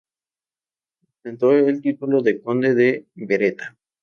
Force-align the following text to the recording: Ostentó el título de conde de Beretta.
Ostentó 1.13 1.51
el 1.51 1.79
título 1.79 2.23
de 2.23 2.41
conde 2.41 2.73
de 2.73 3.05
Beretta. 3.13 3.77